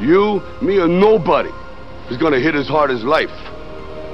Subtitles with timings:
[0.00, 1.50] You, me, or nobody
[2.10, 3.30] is gonna hit as hard as life.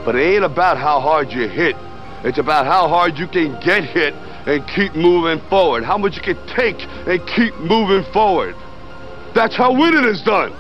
[0.04, 1.76] But it ain't about how hard you hit.
[2.24, 4.14] It's about how hard you can get hit
[4.46, 5.84] and keep moving forward.
[5.84, 8.54] How much you can take and keep moving forward.
[9.34, 10.52] That's how winning is done.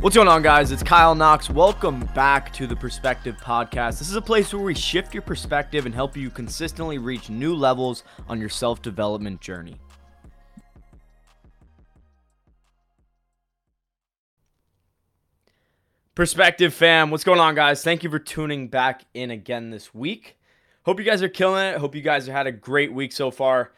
[0.00, 0.72] What's going on, guys?
[0.72, 1.50] It's Kyle Knox.
[1.50, 3.98] Welcome back to the Perspective Podcast.
[3.98, 7.54] This is a place where we shift your perspective and help you consistently reach new
[7.54, 9.76] levels on your self development journey.
[16.14, 17.84] Perspective fam, what's going on, guys?
[17.84, 20.38] Thank you for tuning back in again this week.
[20.84, 21.76] Hope you guys are killing it.
[21.76, 23.72] Hope you guys have had a great week so far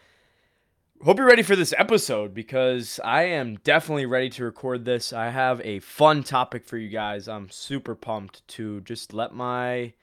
[1.05, 5.13] hope you're ready for this episode because I am definitely ready to record this.
[5.13, 7.27] I have a fun topic for you guys.
[7.27, 9.95] I'm super pumped to just let my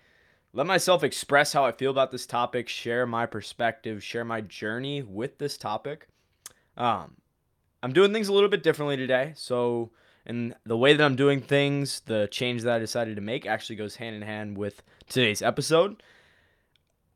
[0.52, 5.02] let myself express how I feel about this topic, share my perspective, share my journey
[5.02, 6.10] with this topic.
[6.76, 7.16] Um,
[7.82, 9.92] I'm doing things a little bit differently today, so
[10.26, 13.78] and the way that I'm doing things, the change that I decided to make actually
[13.78, 16.04] goes hand in hand with today's episode.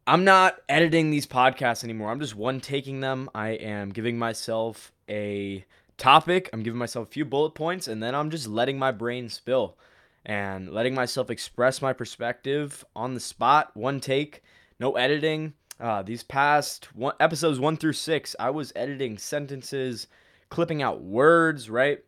[0.05, 2.11] I'm not editing these podcasts anymore.
[2.11, 3.29] I'm just one taking them.
[3.33, 5.65] I am giving myself a
[5.97, 9.29] topic, I'm giving myself a few bullet points, and then I'm just letting my brain
[9.29, 9.77] spill
[10.25, 14.43] and letting myself express my perspective on the spot, one take,
[14.79, 15.53] no editing.
[15.79, 20.07] Uh, these past one, episodes one through six, I was editing sentences,
[20.49, 21.99] clipping out words, right?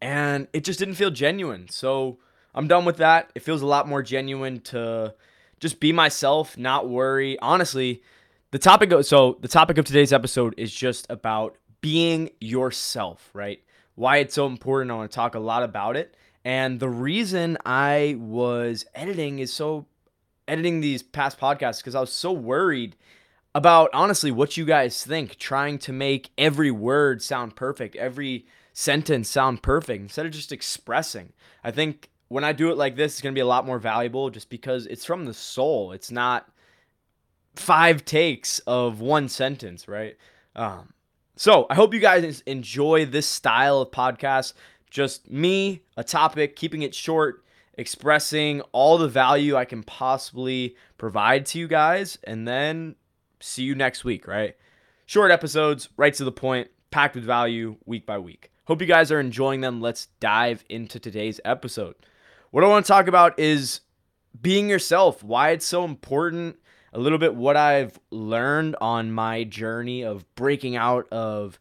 [0.00, 1.68] And it just didn't feel genuine.
[1.68, 2.18] So
[2.54, 3.30] I'm done with that.
[3.34, 5.14] It feels a lot more genuine to
[5.62, 7.38] just be myself, not worry.
[7.38, 8.02] Honestly,
[8.50, 13.62] the topic of, so the topic of today's episode is just about being yourself, right?
[13.94, 14.90] Why it's so important.
[14.90, 16.16] I want to talk a lot about it.
[16.44, 19.86] And the reason I was editing is so
[20.48, 22.96] editing these past podcasts because I was so worried
[23.54, 29.28] about honestly what you guys think, trying to make every word sound perfect, every sentence
[29.28, 31.32] sound perfect instead of just expressing.
[31.62, 33.78] I think when I do it like this, it's going to be a lot more
[33.78, 35.92] valuable just because it's from the soul.
[35.92, 36.48] It's not
[37.54, 40.16] five takes of one sentence, right?
[40.56, 40.94] Um,
[41.36, 44.54] so I hope you guys enjoy this style of podcast.
[44.90, 47.44] Just me, a topic, keeping it short,
[47.74, 52.94] expressing all the value I can possibly provide to you guys, and then
[53.40, 54.56] see you next week, right?
[55.04, 58.50] Short episodes, right to the point, packed with value week by week.
[58.64, 59.82] Hope you guys are enjoying them.
[59.82, 61.94] Let's dive into today's episode.
[62.52, 63.80] What I want to talk about is
[64.38, 66.58] being yourself, why it's so important,
[66.92, 71.58] a little bit what I've learned on my journey of breaking out of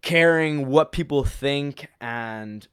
[0.00, 2.66] caring what people think and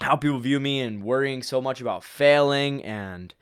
[0.00, 3.34] how people view me and worrying so much about failing and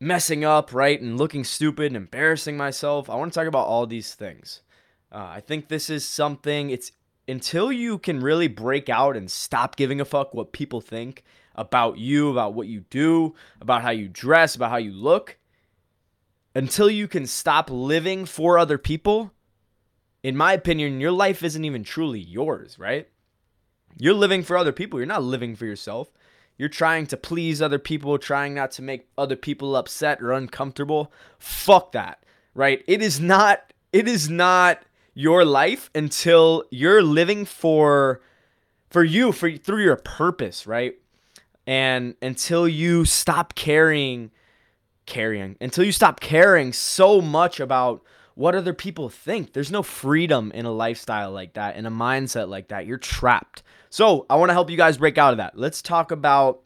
[0.00, 1.00] messing up, right?
[1.00, 3.08] And looking stupid and embarrassing myself.
[3.08, 4.62] I want to talk about all these things.
[5.12, 6.90] Uh, I think this is something, it's
[7.28, 11.22] until you can really break out and stop giving a fuck what people think
[11.60, 15.36] about you, about what you do, about how you dress, about how you look,
[16.54, 19.30] until you can stop living for other people,
[20.22, 23.08] in my opinion, your life isn't even truly yours, right?
[23.98, 24.98] You're living for other people.
[24.98, 26.10] You're not living for yourself.
[26.56, 31.12] You're trying to please other people, trying not to make other people upset or uncomfortable.
[31.38, 32.22] Fuck that,
[32.54, 32.82] right?
[32.86, 34.82] It is not it is not
[35.14, 38.22] your life until you're living for
[38.88, 40.96] for you for through your purpose, right?
[41.70, 44.32] And until you stop caring,
[45.06, 48.02] carrying, until you stop caring so much about
[48.34, 52.48] what other people think, there's no freedom in a lifestyle like that, in a mindset
[52.48, 52.86] like that.
[52.86, 53.62] You're trapped.
[53.88, 55.56] So I want to help you guys break out of that.
[55.56, 56.62] Let's talk about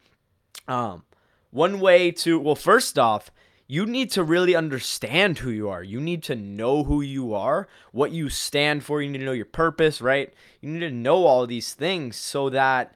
[0.67, 1.03] um,
[1.51, 3.29] one way to, well, first off,
[3.67, 5.83] you need to really understand who you are.
[5.83, 9.03] You need to know who you are, what you stand for.
[9.03, 10.33] You need to know your purpose, right?
[10.61, 12.95] You need to know all these things so that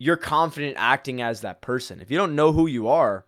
[0.00, 2.00] you're confident acting as that person.
[2.00, 3.26] If you don't know who you are,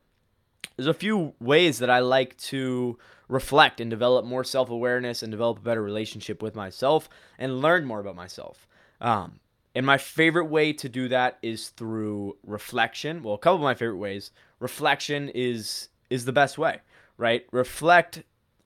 [0.75, 2.99] there's a few ways that I like to
[3.29, 7.85] reflect and develop more self awareness and develop a better relationship with myself and learn
[7.85, 8.67] more about myself.
[9.02, 9.41] Um,
[9.75, 13.23] and my favorite way to do that is through reflection.
[13.23, 14.31] Well, a couple of my favorite ways.
[14.58, 16.81] Reflection is is the best way,
[17.19, 17.44] right?
[17.52, 18.23] Reflect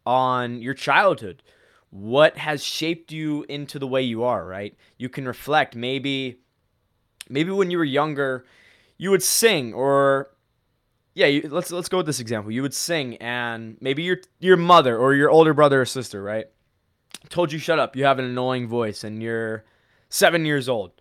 [0.07, 1.43] on your childhood.
[1.91, 4.77] What has shaped you into the way you are, right?
[4.97, 6.39] You can reflect maybe
[7.29, 8.45] maybe when you were younger,
[8.99, 10.31] you would sing or
[11.15, 12.53] yeah, you, let's let's go with this example.
[12.53, 16.47] You would sing and maybe your your mother or your older brother or sister, right?
[17.29, 17.97] Told you shut up.
[17.97, 19.65] You have an annoying voice and you're
[20.11, 20.93] 7 years old.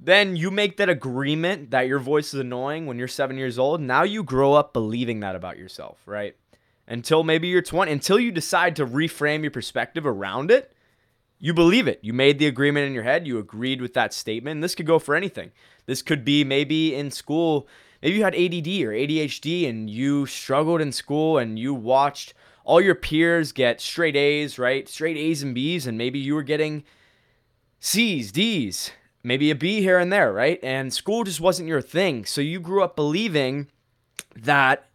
[0.00, 3.80] Then you make that agreement that your voice is annoying when you're 7 years old.
[3.80, 6.34] Now you grow up believing that about yourself, right?
[6.86, 10.72] until maybe you're 20, until you decide to reframe your perspective around it.
[11.44, 11.98] You believe it.
[12.02, 13.26] You made the agreement in your head.
[13.26, 14.58] You agreed with that statement.
[14.58, 15.50] And this could go for anything.
[15.86, 17.66] This could be maybe in school,
[18.00, 22.34] maybe you had ADD or ADHD and you struggled in school and you watched
[22.64, 24.88] all your peers get straight A's, right?
[24.88, 26.84] Straight A's and B's, and maybe you were getting
[27.80, 28.92] C's, D's,
[29.24, 30.60] maybe a B here and there, right?
[30.62, 32.24] And school just wasn't your thing.
[32.24, 33.66] So you grew up believing
[34.36, 34.86] that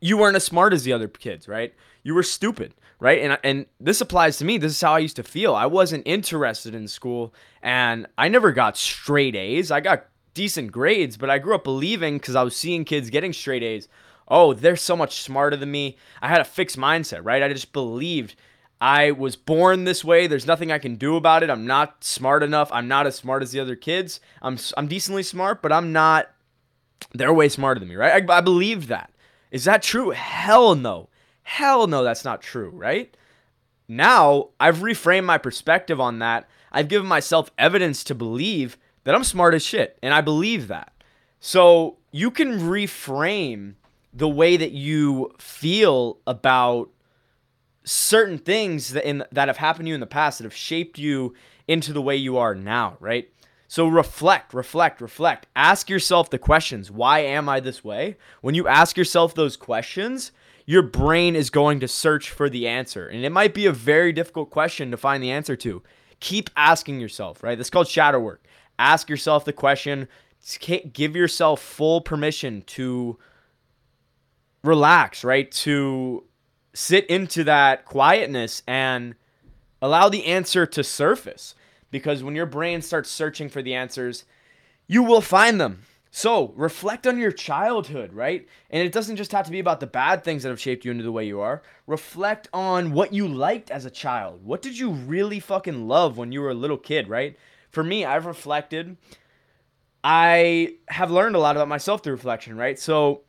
[0.00, 1.74] you weren't as smart as the other kids, right?
[2.02, 3.20] You were stupid, right?
[3.20, 4.58] And and this applies to me.
[4.58, 5.54] This is how I used to feel.
[5.54, 9.70] I wasn't interested in school and I never got straight A's.
[9.70, 13.32] I got decent grades, but I grew up believing cuz I was seeing kids getting
[13.32, 13.88] straight A's.
[14.28, 15.96] Oh, they're so much smarter than me.
[16.20, 17.42] I had a fixed mindset, right?
[17.42, 18.34] I just believed
[18.80, 20.26] I was born this way.
[20.26, 21.50] There's nothing I can do about it.
[21.50, 22.70] I'm not smart enough.
[22.72, 24.20] I'm not as smart as the other kids.
[24.42, 26.30] I'm I'm decently smart, but I'm not.
[27.14, 28.28] They're way smarter than me, right?
[28.28, 29.12] I, I believe that.
[29.50, 30.10] Is that true?
[30.10, 31.08] Hell no.
[31.48, 33.16] Hell no, that's not true, right?
[33.88, 36.46] Now I've reframed my perspective on that.
[36.70, 40.92] I've given myself evidence to believe that I'm smart as shit, and I believe that.
[41.40, 43.76] So you can reframe
[44.12, 46.90] the way that you feel about
[47.82, 50.98] certain things that in that have happened to you in the past that have shaped
[50.98, 51.32] you
[51.66, 53.32] into the way you are now, right?
[53.68, 55.46] So reflect, reflect, reflect.
[55.56, 56.90] Ask yourself the questions.
[56.90, 58.18] Why am I this way?
[58.42, 60.30] When you ask yourself those questions,
[60.68, 63.08] your brain is going to search for the answer.
[63.08, 65.82] And it might be a very difficult question to find the answer to.
[66.20, 67.56] Keep asking yourself, right?
[67.56, 68.44] That's called shadow work.
[68.78, 70.08] Ask yourself the question,
[70.92, 73.18] give yourself full permission to
[74.62, 75.50] relax, right?
[75.52, 76.24] To
[76.74, 79.14] sit into that quietness and
[79.80, 81.54] allow the answer to surface.
[81.90, 84.26] Because when your brain starts searching for the answers,
[84.86, 85.84] you will find them.
[86.10, 88.48] So reflect on your childhood, right?
[88.70, 90.90] And it doesn't just have to be about the bad things that have shaped you
[90.90, 91.62] into the way you are.
[91.86, 94.44] Reflect on what you liked as a child.
[94.44, 97.36] What did you really fucking love when you were a little kid, right?
[97.70, 98.96] For me, I've reflected.
[100.02, 102.78] I have learned a lot about myself through reflection, right?
[102.78, 103.22] So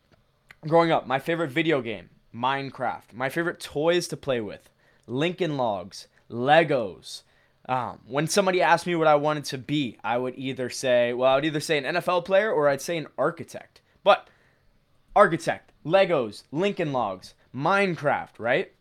[0.67, 3.13] growing up, my favorite video game Minecraft.
[3.13, 4.69] My favorite toys to play with
[5.07, 7.23] Lincoln Logs, Legos.
[7.69, 11.31] Um, when somebody asked me what I wanted to be, I would either say, well,
[11.31, 13.81] I would either say an NFL player or I'd say an architect.
[14.03, 14.27] But
[15.15, 18.71] architect, Legos, Lincoln Logs, Minecraft, right?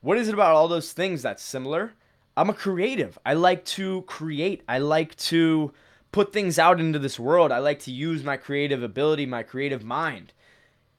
[0.00, 1.94] What is it about all those things that's similar?
[2.36, 3.18] I'm a creative.
[3.26, 4.62] I like to create.
[4.68, 5.72] I like to
[6.12, 7.50] put things out into this world.
[7.50, 10.32] I like to use my creative ability, my creative mind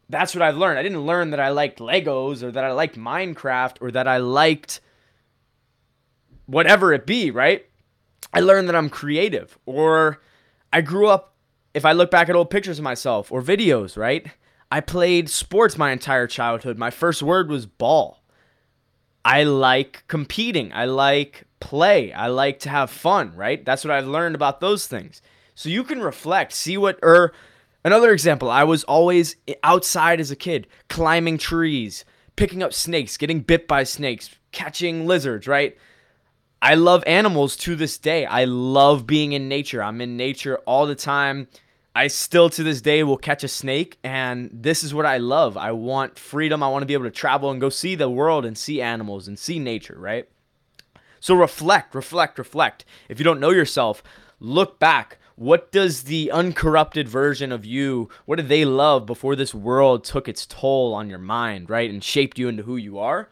[0.09, 0.79] that's what I've learned.
[0.79, 4.17] I didn't learn that I liked Legos or that I liked Minecraft or that I
[4.17, 4.79] liked
[6.47, 7.65] whatever it be, right?
[8.33, 10.21] I learned that I'm creative or
[10.73, 11.35] I grew up
[11.73, 14.27] if I look back at old pictures of myself or videos, right?
[14.71, 16.77] I played sports my entire childhood.
[16.77, 18.23] My first word was ball.
[19.23, 20.73] I like competing.
[20.73, 22.11] I like play.
[22.11, 23.63] I like to have fun, right?
[23.63, 25.21] That's what I've learned about those things.
[25.55, 27.33] So you can reflect, see what or
[27.87, 32.03] Another example, I was always outside as a kid, climbing trees,
[32.35, 35.77] picking up snakes, getting bit by snakes, catching lizards, right?
[36.61, 38.25] I love animals to this day.
[38.25, 39.83] I love being in nature.
[39.83, 41.47] I'm in nature all the time.
[41.95, 45.57] I still to this day will catch a snake, and this is what I love.
[45.57, 46.61] I want freedom.
[46.61, 49.27] I want to be able to travel and go see the world and see animals
[49.27, 50.27] and see nature, right?
[51.19, 52.85] So reflect, reflect, reflect.
[53.09, 54.03] If you don't know yourself,
[54.39, 59.53] look back what does the uncorrupted version of you what did they love before this
[59.53, 63.29] world took its toll on your mind right and shaped you into who you are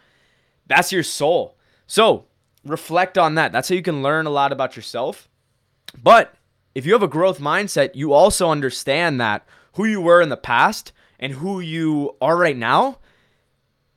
[0.68, 2.26] that's your soul so
[2.66, 5.30] reflect on that that's how you can learn a lot about yourself
[6.02, 6.36] but
[6.74, 10.38] if you have a growth mindset you also understand that who you were in the
[10.38, 12.98] past and who you are right now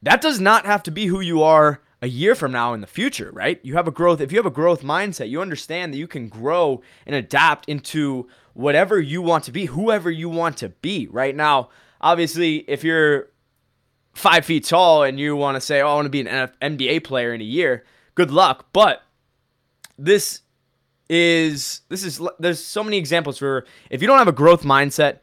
[0.03, 2.87] that does not have to be who you are a year from now in the
[2.87, 3.59] future, right?
[3.63, 6.29] You have a growth, if you have a growth mindset, you understand that you can
[6.29, 11.09] grow and adapt into whatever you want to be, whoever you want to be.
[11.09, 11.71] Right now,
[12.01, 13.31] obviously, if you're
[14.15, 17.05] five feet tall and you want to say, oh, I want to be an NBA
[17.05, 17.85] player in a year,
[18.19, 18.67] good luck.
[18.73, 19.03] But
[19.97, 20.43] this
[21.09, 25.21] is, this is, there's so many examples for if you don't have a growth mindset,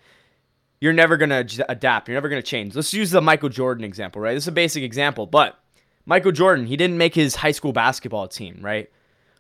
[0.79, 2.07] you're never to adapt.
[2.07, 2.73] You're never to change.
[2.73, 4.33] Let's use the Michael Jordan example, right?
[4.33, 5.59] This is a basic example, but
[6.05, 8.89] Michael Jordan, he didn't make his high school basketball team, right?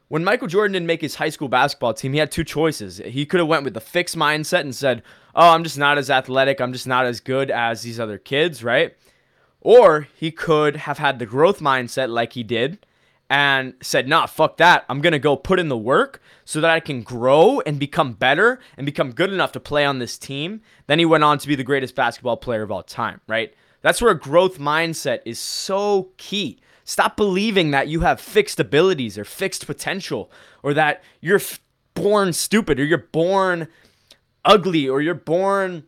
[0.09, 2.97] When Michael Jordan didn't make his high school basketball team, he had two choices.
[2.97, 5.01] He could have went with the fixed mindset and said,
[5.33, 6.59] "Oh, I'm just not as athletic.
[6.59, 8.95] I'm just not as good as these other kids," right?
[9.61, 12.85] Or he could have had the growth mindset like he did
[13.29, 14.85] and said, "Nah, fuck that.
[14.89, 18.13] I'm going to go put in the work so that I can grow and become
[18.13, 21.47] better and become good enough to play on this team." Then he went on to
[21.47, 23.53] be the greatest basketball player of all time, right?
[23.81, 26.59] That's where a growth mindset is so key.
[26.85, 31.59] Stop believing that you have fixed abilities or fixed potential or that you're f-
[31.95, 33.67] born stupid or you're born
[34.43, 35.83] ugly or you're born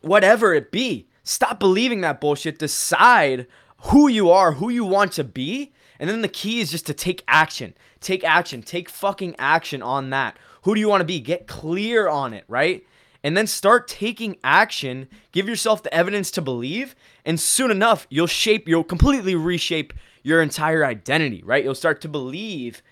[0.00, 1.08] whatever it be.
[1.22, 2.58] Stop believing that bullshit.
[2.58, 3.46] Decide
[3.78, 5.72] who you are, who you want to be.
[5.98, 7.74] And then the key is just to take action.
[8.00, 8.62] Take action.
[8.62, 10.38] Take fucking action on that.
[10.62, 11.20] Who do you want to be?
[11.20, 12.84] Get clear on it, right?
[13.22, 15.08] And then start taking action.
[15.32, 16.94] Give yourself the evidence to believe.
[17.24, 21.62] And soon enough, you'll shape, you'll completely reshape your entire identity, right?
[21.62, 22.82] You'll start to believe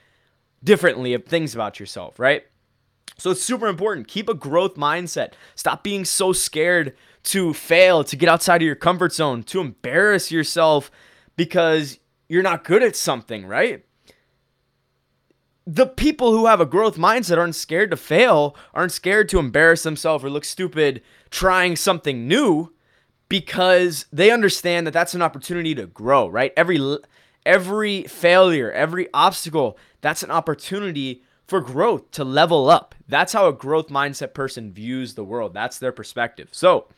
[0.62, 2.44] differently of things about yourself, right?
[3.18, 4.08] So it's super important.
[4.08, 5.32] Keep a growth mindset.
[5.54, 6.94] Stop being so scared
[7.24, 10.90] to fail, to get outside of your comfort zone, to embarrass yourself
[11.36, 11.98] because
[12.32, 13.84] you're not good at something, right?
[15.66, 19.82] The people who have a growth mindset aren't scared to fail, aren't scared to embarrass
[19.82, 22.72] themselves or look stupid trying something new
[23.28, 26.54] because they understand that that's an opportunity to grow, right?
[26.56, 26.80] Every
[27.44, 32.94] every failure, every obstacle, that's an opportunity for growth to level up.
[33.08, 35.52] That's how a growth mindset person views the world.
[35.52, 36.48] That's their perspective.
[36.50, 36.88] So,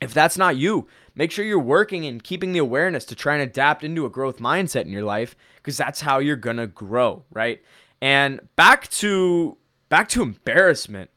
[0.00, 3.42] if that's not you, make sure you're working and keeping the awareness to try and
[3.42, 7.24] adapt into a growth mindset in your life because that's how you're going to grow,
[7.32, 7.62] right?
[8.00, 9.56] And back to
[9.88, 11.10] back to embarrassment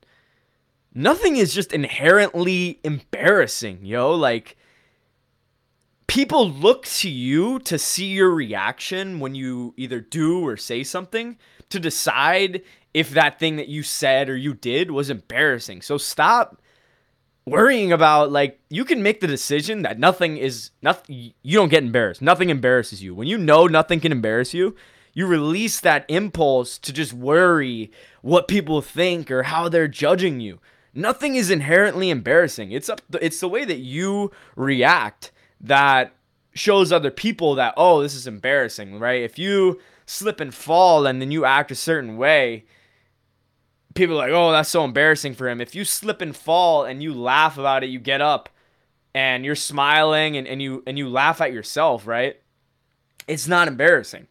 [0.96, 4.16] nothing is just inherently embarrassing, yo.
[4.16, 4.58] Like,
[6.08, 11.38] people look to you to see your reaction when you either do or say something
[11.70, 15.82] to decide if that thing that you said or you did was embarrassing.
[15.82, 16.62] So stop
[17.46, 21.84] worrying about like you can make the decision that nothing is nothing you don't get
[21.84, 22.22] embarrassed.
[22.22, 23.14] Nothing embarrasses you.
[23.14, 24.76] When you know nothing can embarrass you,
[25.14, 30.60] you release that impulse to just worry what people think or how they're judging you
[30.96, 32.72] nothing is inherently embarrassing.
[32.72, 36.14] It's up it's the way that you react that
[36.54, 39.22] shows other people that oh, this is embarrassing, right?
[39.22, 42.66] If you slip and fall and then you act a certain way,
[43.96, 47.02] people are like, "Oh, that's so embarrassing for him." If you slip and fall and
[47.02, 48.50] you laugh about it, you get up
[49.14, 52.40] and you're smiling and, and you and you laugh at yourself, right?
[53.28, 54.28] It's not embarrassing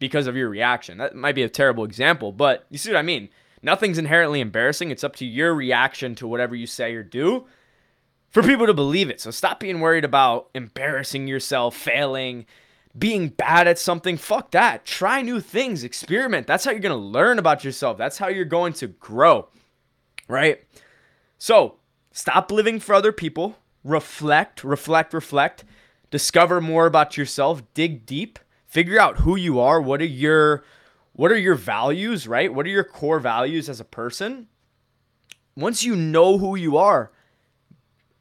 [0.00, 0.98] because of your reaction.
[0.98, 3.28] That might be a terrible example, but you see what I mean?
[3.62, 4.90] Nothing's inherently embarrassing.
[4.90, 7.46] It's up to your reaction to whatever you say or do
[8.30, 9.20] for people to believe it.
[9.20, 12.46] So stop being worried about embarrassing yourself, failing,
[12.96, 14.16] being bad at something.
[14.16, 14.84] Fuck that.
[14.84, 16.46] Try new things, experiment.
[16.46, 17.98] That's how you're going to learn about yourself.
[17.98, 19.48] That's how you're going to grow,
[20.28, 20.64] right?
[21.38, 21.76] So
[22.12, 23.56] stop living for other people.
[23.82, 25.64] Reflect, reflect, reflect.
[26.10, 27.62] Discover more about yourself.
[27.74, 28.38] Dig deep.
[28.66, 29.80] Figure out who you are.
[29.80, 30.64] What are your
[31.12, 32.52] what are your values, right?
[32.52, 34.48] What are your core values as a person?
[35.56, 37.12] Once you know who you are,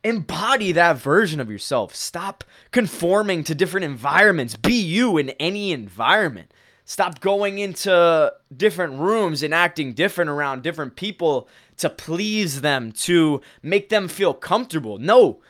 [0.03, 1.95] embody that version of yourself.
[1.95, 4.55] Stop conforming to different environments.
[4.55, 6.51] Be you in any environment.
[6.85, 13.41] Stop going into different rooms and acting different around different people to please them, to
[13.61, 14.97] make them feel comfortable.
[14.97, 15.41] No,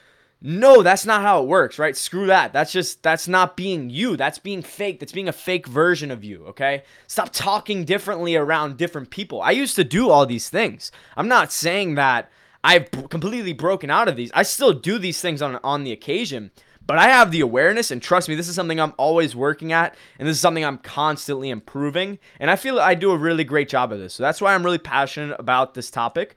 [0.45, 1.97] no, that's not how it works, right?
[1.97, 2.53] Screw that.
[2.53, 4.15] That's just, that's not being you.
[4.15, 4.99] That's being fake.
[4.99, 6.83] That's being a fake version of you, okay?
[7.07, 9.41] Stop talking differently around different people.
[9.41, 10.91] I used to do all these things.
[11.17, 12.29] I'm not saying that
[12.63, 14.31] I've completely broken out of these.
[14.33, 16.51] I still do these things on, on the occasion,
[16.85, 19.95] but I have the awareness, and trust me, this is something I'm always working at,
[20.19, 22.19] and this is something I'm constantly improving.
[22.39, 24.13] And I feel I do a really great job of this.
[24.13, 26.35] So that's why I'm really passionate about this topic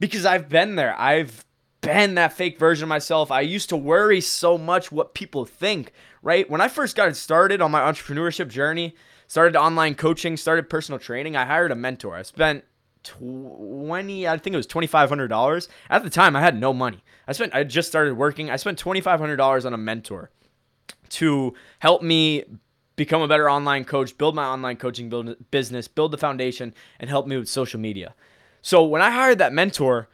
[0.00, 0.98] because I've been there.
[0.98, 1.44] I've
[1.80, 3.30] been that fake version of myself.
[3.30, 6.48] I used to worry so much what people think, right?
[6.48, 8.94] When I first got started on my entrepreneurship journey,
[9.26, 12.16] started online coaching, started personal training, I hired a mentor.
[12.16, 12.64] I spent
[13.04, 15.68] 20 I think it was $2500.
[15.90, 17.04] At the time I had no money.
[17.28, 18.50] I spent I just started working.
[18.50, 20.30] I spent $2500 on a mentor
[21.10, 22.44] to help me
[22.96, 27.10] become a better online coach, build my online coaching build, business, build the foundation and
[27.10, 28.14] help me with social media.
[28.62, 30.08] So when I hired that mentor,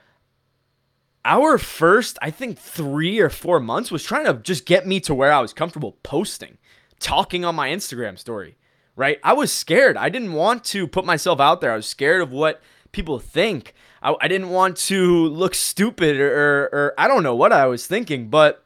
[1.24, 5.14] our first, I think, three or four months was trying to just get me to
[5.14, 6.58] where I was comfortable posting,
[6.98, 8.56] talking on my Instagram story,
[9.00, 9.18] right?
[9.24, 9.96] I was scared.
[9.96, 11.72] I didn't want to put myself out there.
[11.72, 12.60] I was scared of what
[12.92, 13.74] people think.
[14.02, 17.64] I, I didn't want to look stupid or, or, or I don't know what I
[17.64, 18.62] was thinking, but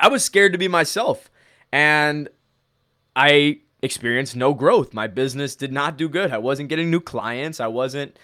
[0.00, 1.30] I was scared to be myself.
[1.70, 2.30] And
[3.14, 4.94] I experienced no growth.
[4.94, 6.32] My business did not do good.
[6.32, 7.60] I wasn't getting new clients.
[7.60, 8.18] I wasn't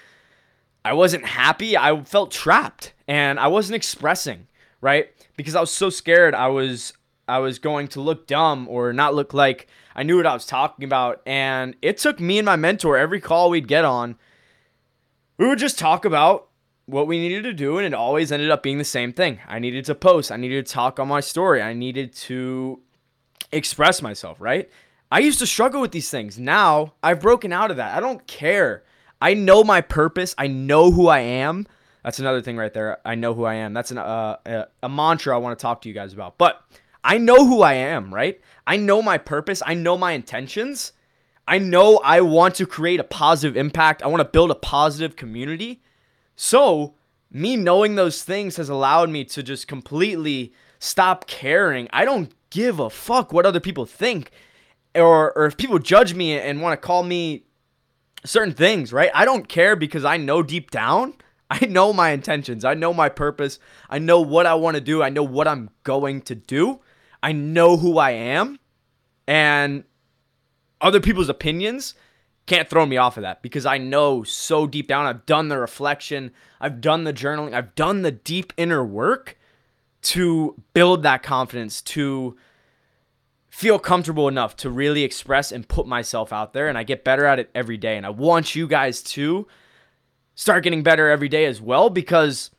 [0.82, 1.76] I wasn't happy.
[1.76, 4.47] I felt trapped and I wasn't expressing,
[4.80, 5.11] right?
[5.37, 6.94] Because I was so scared I was
[7.28, 10.46] I was going to look dumb or not look like I knew what I was
[10.46, 11.20] talking about.
[11.26, 14.14] And it took me and my mentor every call we'd get on,
[15.38, 16.46] we would just talk about
[16.86, 19.40] what we needed to do, and it always ended up being the same thing.
[19.48, 22.80] I needed to post, I needed to talk on my story, I needed to
[23.50, 24.70] express myself, right?
[25.10, 26.38] I used to struggle with these things.
[26.38, 27.96] Now I've broken out of that.
[27.96, 28.84] I don't care.
[29.20, 31.66] I know my purpose, I know who I am.
[32.04, 32.98] That's another thing right there.
[33.04, 33.74] I know who I am.
[33.74, 36.38] That's an, uh, a, a mantra I want to talk to you guys about.
[36.38, 36.62] But
[37.04, 38.40] I know who I am, right?
[38.66, 40.92] I know my purpose, I know my intentions.
[41.46, 44.02] I know I want to create a positive impact.
[44.02, 45.80] I want to build a positive community.
[46.36, 46.94] So,
[47.30, 51.88] me knowing those things has allowed me to just completely stop caring.
[51.90, 54.30] I don't give a fuck what other people think
[54.94, 57.44] or or if people judge me and want to call me
[58.24, 59.10] certain things, right?
[59.14, 61.14] I don't care because I know deep down,
[61.50, 62.64] I know my intentions.
[62.64, 63.58] I know my purpose.
[63.88, 65.02] I know what I want to do.
[65.02, 66.80] I know what I'm going to do.
[67.22, 68.58] I know who I am.
[69.26, 69.84] And
[70.80, 71.94] other people's opinions
[72.46, 75.58] can't throw me off of that because I know so deep down I've done the
[75.58, 79.37] reflection, I've done the journaling, I've done the deep inner work
[80.00, 82.37] to build that confidence, to
[83.50, 86.68] feel comfortable enough to really express and put myself out there.
[86.68, 87.96] And I get better at it every day.
[87.96, 89.46] And I want you guys to
[90.34, 92.50] start getting better every day as well because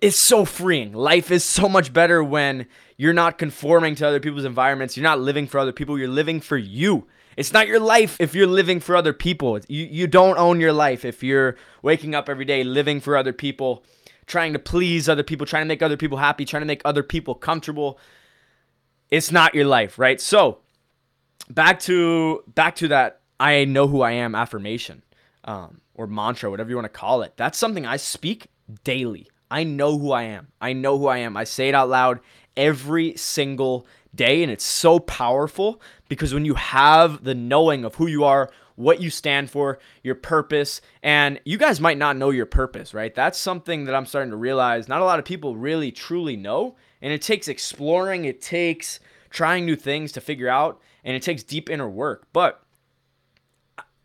[0.00, 0.92] it's so freeing.
[0.92, 2.66] Life is so much better when
[3.00, 4.94] you're not conforming to other people's environments.
[4.94, 5.98] You're not living for other people.
[5.98, 7.06] You're living for you.
[7.34, 9.58] It's not your life if you're living for other people.
[9.68, 13.32] You, you don't own your life if you're waking up every day living for other
[13.32, 13.86] people,
[14.26, 17.02] trying to please other people, trying to make other people happy, trying to make other
[17.02, 17.98] people comfortable.
[19.08, 20.20] It's not your life, right?
[20.20, 20.58] So,
[21.48, 25.02] back to back to that I know who I am affirmation
[25.44, 27.32] um, or mantra, whatever you want to call it.
[27.38, 28.48] That's something I speak
[28.84, 29.30] daily.
[29.50, 30.48] I know who I am.
[30.60, 31.34] I know who I am.
[31.36, 32.20] I say it out loud
[32.56, 34.42] every single day.
[34.42, 39.00] And it's so powerful because when you have the knowing of who you are, what
[39.00, 43.14] you stand for, your purpose, and you guys might not know your purpose, right?
[43.14, 46.76] That's something that I'm starting to realize not a lot of people really truly know.
[47.02, 51.42] And it takes exploring, it takes trying new things to figure out, and it takes
[51.42, 52.26] deep inner work.
[52.32, 52.62] But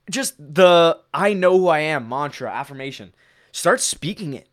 [0.10, 3.14] just the I know who I am mantra, affirmation,
[3.52, 4.48] start speaking it.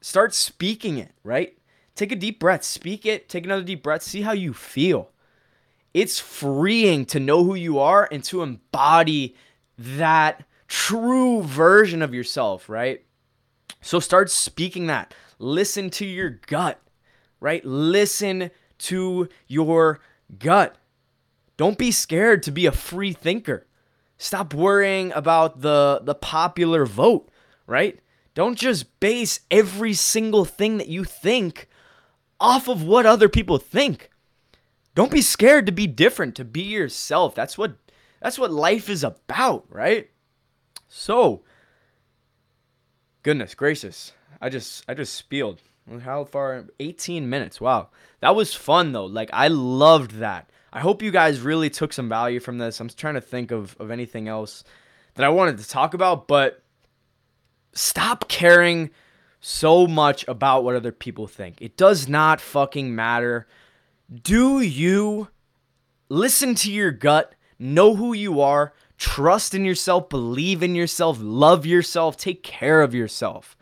[0.00, 1.57] Start speaking it, right?
[1.98, 5.10] Take a deep breath, speak it, take another deep breath, see how you feel.
[5.92, 9.34] It's freeing to know who you are and to embody
[9.76, 13.04] that true version of yourself, right?
[13.80, 15.12] So start speaking that.
[15.40, 16.80] Listen to your gut,
[17.40, 17.64] right?
[17.64, 19.98] Listen to your
[20.38, 20.76] gut.
[21.56, 23.66] Don't be scared to be a free thinker.
[24.18, 27.28] Stop worrying about the the popular vote,
[27.66, 27.98] right?
[28.34, 31.68] Don't just base every single thing that you think
[32.40, 34.10] off of what other people think.
[34.94, 37.34] Don't be scared to be different, to be yourself.
[37.34, 37.76] That's what
[38.20, 40.10] that's what life is about, right?
[40.88, 41.42] So,
[43.22, 44.12] goodness gracious.
[44.40, 45.60] I just I just spieled.
[46.02, 46.66] How far?
[46.80, 47.60] 18 minutes.
[47.60, 47.88] Wow.
[48.20, 49.06] That was fun though.
[49.06, 50.50] Like I loved that.
[50.72, 52.78] I hope you guys really took some value from this.
[52.78, 54.64] I'm trying to think of, of anything else
[55.14, 56.62] that I wanted to talk about, but
[57.72, 58.90] stop caring
[59.40, 61.60] so much about what other people think.
[61.60, 63.46] It does not fucking matter.
[64.22, 65.28] Do you
[66.08, 71.64] listen to your gut, know who you are, trust in yourself, believe in yourself, love
[71.66, 73.56] yourself, take care of yourself,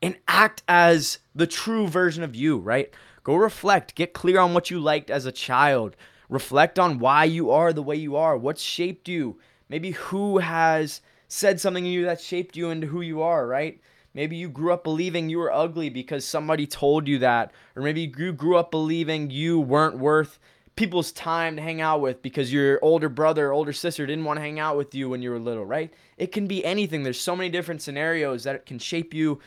[0.00, 2.92] and act as the true version of you, right?
[3.24, 5.96] Go reflect, get clear on what you liked as a child,
[6.28, 11.02] reflect on why you are the way you are, what shaped you, maybe who has
[11.28, 13.80] said something to you that shaped you into who you are, right?
[14.14, 17.52] Maybe you grew up believing you were ugly because somebody told you that.
[17.74, 20.38] Or maybe you grew up believing you weren't worth
[20.76, 24.38] people's time to hang out with because your older brother or older sister didn't want
[24.38, 25.92] to hang out with you when you were little, right?
[26.16, 27.02] It can be anything.
[27.02, 29.40] There's so many different scenarios that it can shape you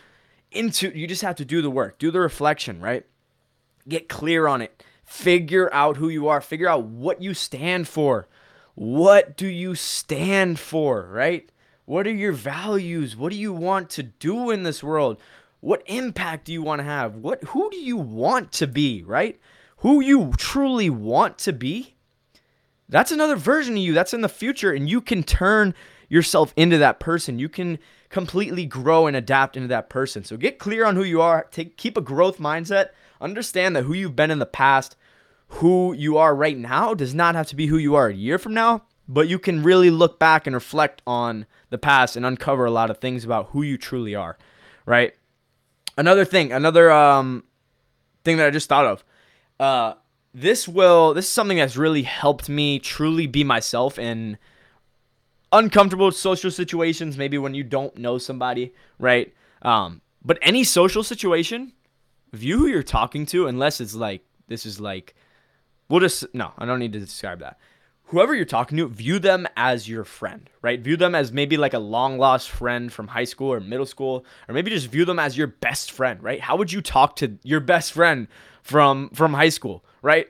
[0.52, 1.98] into you just have to do the work.
[1.98, 3.06] Do the reflection, right?
[3.88, 4.84] Get clear on it.
[5.04, 6.42] Figure out who you are.
[6.42, 8.28] Figure out what you stand for.
[8.74, 11.50] What do you stand for, right?
[11.86, 13.16] What are your values?
[13.16, 15.18] What do you want to do in this world?
[15.60, 17.16] What impact do you want to have?
[17.16, 19.40] What who do you want to be, right?
[19.78, 21.96] Who you truly want to be?
[22.90, 23.94] That's another version of you.
[23.94, 25.76] That's in the future and you can turn
[26.10, 27.40] yourself into that person.
[27.40, 27.78] You can
[28.10, 30.24] completely grow and adapt into that person.
[30.24, 31.48] So get clear on who you are.
[31.52, 32.90] Take keep a growth mindset.
[33.22, 34.96] Understand that who you've been in the past,
[35.48, 38.40] who you are right now does not have to be who you are a year
[38.40, 42.66] from now but you can really look back and reflect on the past and uncover
[42.66, 44.38] a lot of things about who you truly are,
[44.86, 45.14] right?
[45.98, 47.44] Another thing, another um
[48.24, 49.04] thing that I just thought of.
[49.60, 49.94] Uh
[50.34, 54.38] this will this is something that's really helped me truly be myself in
[55.52, 59.34] uncomfortable social situations, maybe when you don't know somebody, right?
[59.62, 61.72] Um, but any social situation,
[62.34, 65.16] view who you're talking to, unless it's like this is like,
[65.88, 67.58] we'll just no, I don't need to describe that.
[68.08, 70.80] Whoever you're talking to, view them as your friend, right?
[70.80, 74.26] View them as maybe like a long lost friend from high school or middle school,
[74.48, 76.40] or maybe just view them as your best friend, right?
[76.40, 78.28] How would you talk to your best friend
[78.62, 80.28] from from high school, right?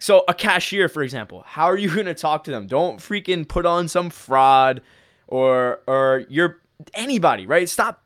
[0.00, 2.66] So a cashier, for example, how are you gonna talk to them?
[2.66, 4.82] Don't freaking put on some fraud
[5.28, 6.60] or or you're
[6.94, 7.68] anybody, right?
[7.68, 8.02] Stop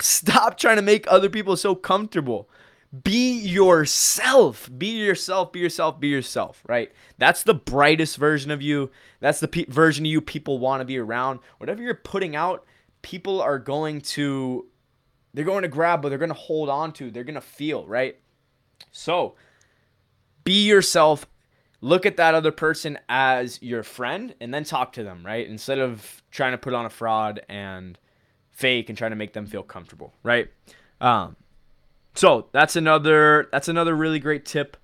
[0.00, 2.48] stop trying to make other people so comfortable.
[3.04, 4.70] Be yourself.
[4.76, 5.52] Be yourself.
[5.52, 5.98] Be yourself.
[5.98, 6.92] Be yourself, right?
[7.18, 8.90] That's the brightest version of you.
[9.20, 11.40] That's the pe- version of you people want to be around.
[11.58, 12.64] Whatever you're putting out,
[13.00, 14.66] people are going to
[15.34, 17.10] they're going to grab, but they're going to hold on to.
[17.10, 18.18] They're going to feel, right?
[18.90, 19.36] So,
[20.44, 21.26] be yourself
[21.82, 25.46] look at that other person as your friend and then talk to them, right?
[25.46, 27.98] Instead of trying to put on a fraud and
[28.52, 30.48] fake and trying to make them feel comfortable, right?
[31.00, 31.36] Um,
[32.14, 34.76] so that's another that's another really great tip.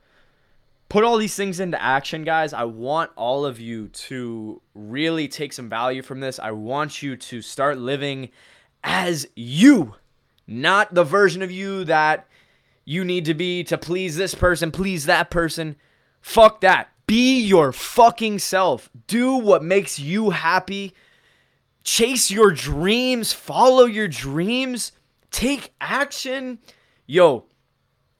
[0.88, 2.54] Put all these things into action, guys.
[2.54, 6.38] I want all of you to really take some value from this.
[6.38, 8.30] I want you to start living
[8.82, 9.96] as you,
[10.46, 12.26] not the version of you that
[12.86, 15.76] you need to be to please this person, please that person.
[16.22, 16.88] Fuck that.
[17.06, 18.88] Be your fucking self.
[19.06, 20.94] Do what makes you happy.
[21.84, 23.34] Chase your dreams.
[23.34, 24.92] Follow your dreams.
[25.30, 26.60] Take action.
[27.10, 27.46] Yo,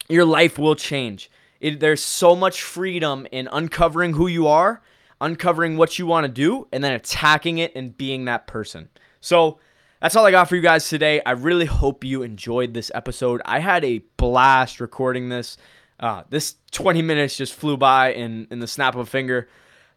[0.09, 1.31] your life will change.
[1.61, 4.81] It, there's so much freedom in uncovering who you are,
[5.21, 8.89] uncovering what you want to do, and then attacking it and being that person.
[9.21, 9.61] So,
[10.01, 11.21] that's all I got for you guys today.
[11.27, 13.43] I really hope you enjoyed this episode.
[13.45, 15.59] I had a blast recording this.
[16.01, 19.49] Uh, this 20 minutes just flew by in, in the snap of a finger.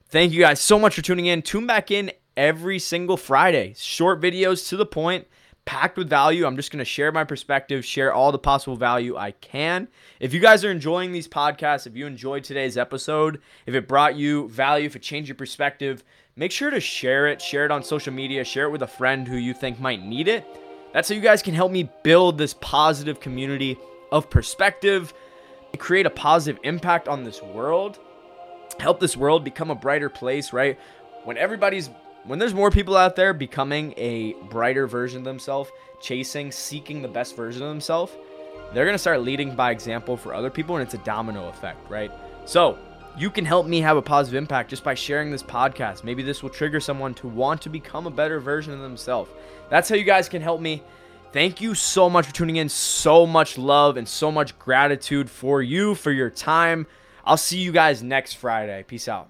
[0.08, 1.44] Thank you guys so much for tuning in.
[1.44, 3.76] Tune back in every single Friday.
[3.78, 5.28] Short videos to the point,
[5.66, 6.46] packed with value.
[6.46, 9.88] I'm just going to share my perspective, share all the possible value I can.
[10.20, 14.16] If you guys are enjoying these podcasts, if you enjoyed today's episode, if it brought
[14.16, 16.04] you value, if it changed your perspective,
[16.36, 17.42] make sure to share it.
[17.42, 18.44] Share it on social media.
[18.44, 20.46] Share it with a friend who you think might need it.
[20.94, 23.78] That's how you guys can help me build this positive community
[24.12, 25.14] of perspective
[25.78, 28.00] create a positive impact on this world,
[28.80, 30.80] help this world become a brighter place, right?
[31.24, 31.90] When everybody's
[32.26, 37.08] when there's more people out there becoming a brighter version of themselves, chasing, seeking the
[37.08, 38.14] best version of themselves,
[38.74, 41.90] they're going to start leading by example for other people and it's a domino effect,
[41.90, 42.12] right?
[42.46, 42.78] So,
[43.18, 46.04] you can help me have a positive impact just by sharing this podcast.
[46.04, 49.30] Maybe this will trigger someone to want to become a better version of themselves.
[49.70, 50.82] That's how you guys can help me.
[51.34, 52.70] Thank you so much for tuning in.
[52.70, 56.88] So much love and so much gratitude for you, for your time.
[57.26, 58.84] I'll see you guys next Friday.
[58.88, 59.30] Peace out.